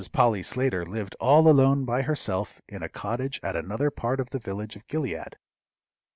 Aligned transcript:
Polly 0.11 0.41
Slater 0.41 0.83
lived 0.83 1.15
all 1.19 1.47
alone 1.47 1.85
by 1.85 2.01
herself 2.01 2.59
in 2.67 2.81
a 2.81 2.89
cottage 2.89 3.39
at 3.43 3.55
another 3.55 3.91
part 3.91 4.19
of 4.19 4.31
the 4.31 4.39
village 4.39 4.75
of 4.75 4.87
Gilead. 4.87 5.37